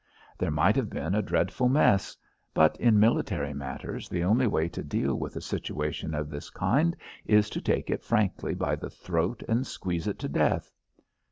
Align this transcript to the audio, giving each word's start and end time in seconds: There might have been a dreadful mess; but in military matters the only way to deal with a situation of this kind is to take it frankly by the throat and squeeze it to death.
There 0.35 0.49
might 0.49 0.75
have 0.77 0.89
been 0.89 1.13
a 1.13 1.21
dreadful 1.21 1.69
mess; 1.69 2.17
but 2.55 2.75
in 2.79 2.99
military 2.99 3.53
matters 3.53 4.09
the 4.09 4.23
only 4.23 4.47
way 4.47 4.67
to 4.67 4.83
deal 4.83 5.13
with 5.13 5.35
a 5.35 5.41
situation 5.41 6.15
of 6.15 6.27
this 6.31 6.49
kind 6.49 6.95
is 7.27 7.51
to 7.51 7.61
take 7.61 7.91
it 7.91 8.01
frankly 8.03 8.55
by 8.55 8.77
the 8.77 8.89
throat 8.89 9.43
and 9.47 9.63
squeeze 9.67 10.07
it 10.07 10.17
to 10.17 10.27
death. 10.27 10.73